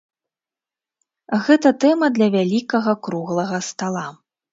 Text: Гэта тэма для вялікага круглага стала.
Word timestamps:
Гэта 1.47 1.69
тэма 1.83 2.09
для 2.15 2.27
вялікага 2.37 2.91
круглага 3.09 3.61
стала. 3.69 4.07